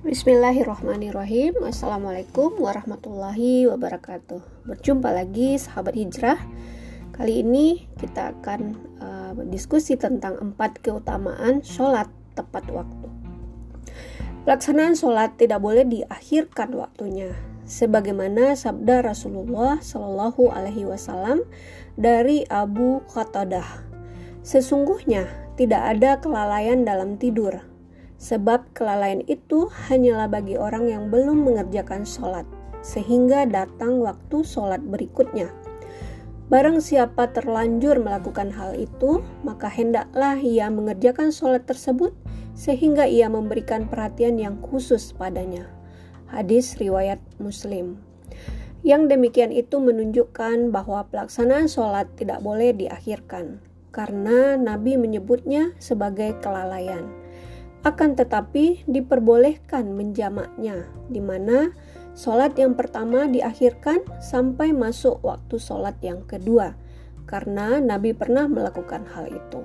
[0.00, 1.60] Bismillahirrahmanirrahim.
[1.60, 4.64] Assalamualaikum warahmatullahi wabarakatuh.
[4.64, 6.40] Berjumpa lagi sahabat hijrah.
[7.12, 13.12] Kali ini kita akan uh, berdiskusi tentang empat keutamaan sholat tepat waktu.
[14.48, 17.36] Pelaksanaan sholat tidak boleh diakhirkan waktunya.
[17.68, 21.44] Sebagaimana sabda Rasulullah Shallallahu Alaihi Wasallam
[22.00, 23.84] dari Abu Qatadah.
[24.40, 25.28] Sesungguhnya
[25.60, 27.60] tidak ada kelalaian dalam tidur,
[28.20, 32.44] sebab kelalaian itu hanyalah bagi orang yang belum mengerjakan sholat,
[32.84, 35.48] sehingga datang waktu sholat berikutnya.
[36.52, 42.12] Barang siapa terlanjur melakukan hal itu, maka hendaklah ia mengerjakan sholat tersebut
[42.58, 45.70] sehingga ia memberikan perhatian yang khusus padanya.
[46.26, 48.02] Hadis riwayat Muslim.
[48.82, 53.62] Yang demikian itu menunjukkan bahwa pelaksanaan sholat tidak boleh diakhirkan,
[53.94, 57.19] karena Nabi menyebutnya sebagai kelalaian.
[57.80, 61.72] Akan tetapi diperbolehkan menjamaknya, di mana
[62.12, 66.76] sholat yang pertama diakhirkan sampai masuk waktu sholat yang kedua,
[67.24, 69.64] karena Nabi pernah melakukan hal itu.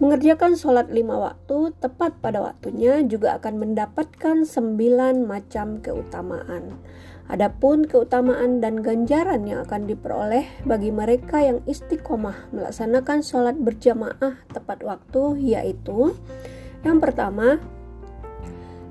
[0.00, 6.80] Mengerjakan sholat lima waktu tepat pada waktunya juga akan mendapatkan sembilan macam keutamaan.
[7.28, 14.80] Adapun keutamaan dan ganjaran yang akan diperoleh bagi mereka yang istiqomah melaksanakan sholat berjamaah tepat
[14.88, 16.16] waktu yaitu
[16.80, 17.60] yang pertama,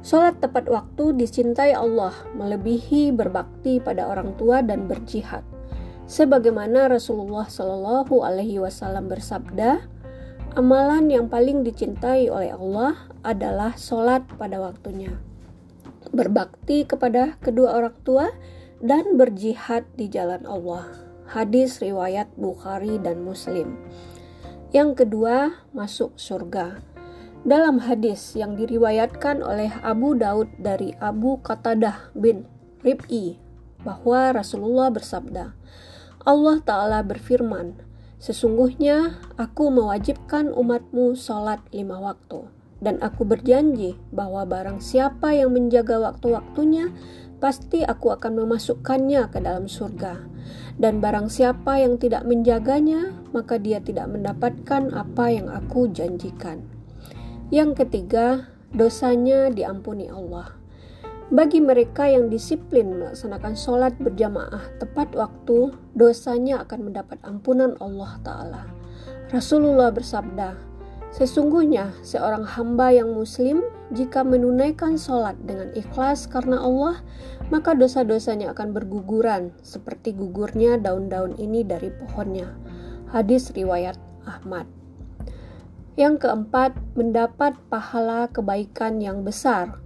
[0.05, 5.41] sholat tepat waktu dicintai Allah melebihi berbakti pada orang tua dan berjihad.
[6.09, 9.85] Sebagaimana Rasulullah Shallallahu Alaihi Wasallam bersabda,
[10.57, 15.13] amalan yang paling dicintai oleh Allah adalah sholat pada waktunya,
[16.09, 18.25] berbakti kepada kedua orang tua,
[18.79, 20.87] dan berjihad di jalan Allah.
[21.29, 23.77] Hadis riwayat Bukhari dan Muslim.
[24.73, 26.81] Yang kedua, masuk surga.
[27.47, 32.43] Dalam hadis yang diriwayatkan oleh Abu Daud dari Abu Qatadah bin
[32.83, 33.39] Rib'i
[33.79, 35.55] bahwa Rasulullah bersabda,
[36.27, 37.79] Allah Ta'ala berfirman,
[38.19, 42.51] Sesungguhnya aku mewajibkan umatmu sholat lima waktu,
[42.83, 46.91] dan aku berjanji bahwa barang siapa yang menjaga waktu-waktunya,
[47.39, 50.27] pasti aku akan memasukkannya ke dalam surga.
[50.75, 56.78] Dan barang siapa yang tidak menjaganya, maka dia tidak mendapatkan apa yang aku janjikan.
[57.49, 60.53] Yang ketiga, dosanya diampuni Allah.
[61.33, 68.63] Bagi mereka yang disiplin melaksanakan sholat berjamaah tepat waktu, dosanya akan mendapat ampunan Allah Ta'ala.
[69.33, 70.69] Rasulullah bersabda,
[71.09, 77.01] Sesungguhnya seorang hamba yang muslim jika menunaikan sholat dengan ikhlas karena Allah,
[77.49, 82.53] maka dosa-dosanya akan berguguran seperti gugurnya daun-daun ini dari pohonnya.
[83.09, 83.97] Hadis riwayat
[84.29, 84.78] Ahmad.
[85.99, 89.83] Yang keempat, mendapat pahala kebaikan yang besar.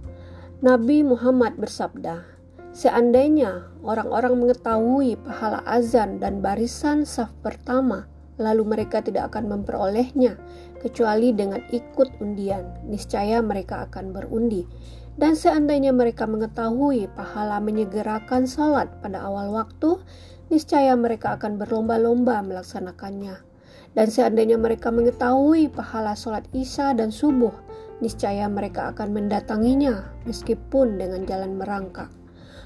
[0.62, 2.22] Nabi Muhammad bersabda,
[2.70, 8.06] "Seandainya orang-orang mengetahui pahala azan dan barisan saf pertama,
[8.38, 10.38] lalu mereka tidak akan memperolehnya
[10.78, 14.70] kecuali dengan ikut undian, niscaya mereka akan berundi."
[15.18, 19.98] Dan seandainya mereka mengetahui pahala menyegerakan salat pada awal waktu,
[20.46, 23.53] niscaya mereka akan berlomba-lomba melaksanakannya.
[23.94, 27.54] Dan seandainya mereka mengetahui pahala sholat isya dan subuh,
[28.02, 32.10] niscaya mereka akan mendatanginya meskipun dengan jalan merangkak.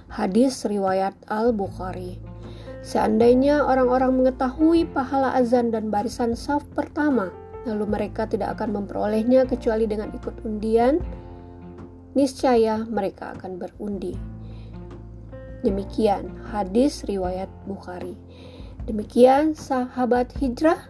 [0.08, 2.16] Hadis riwayat Al-Bukhari.
[2.80, 7.28] Seandainya orang-orang mengetahui pahala azan dan barisan saf pertama,
[7.68, 10.96] lalu mereka tidak akan memperolehnya kecuali dengan ikut undian,
[12.16, 14.16] niscaya mereka akan berundi.
[15.60, 18.16] Demikian hadis riwayat Bukhari.
[18.88, 20.88] Demikian sahabat hijrah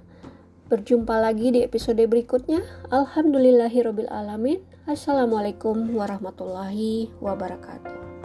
[0.68, 2.60] Berjumpa lagi di episode berikutnya.
[2.92, 4.60] Alhamdulillahirobbilalamin.
[4.84, 8.17] Assalamualaikum warahmatullahi wabarakatuh.